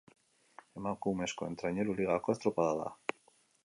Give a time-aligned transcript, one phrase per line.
[0.81, 3.19] Emakumezkoen Traineru Ligako estropada da.